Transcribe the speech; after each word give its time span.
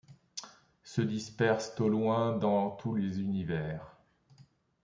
Se 0.81 1.01
dispersent 1.03 1.79
au 1.79 1.87
loin 1.87 2.35
dans 2.35 2.71
tous 2.71 2.95
les 2.95 3.19
univers 3.19 3.99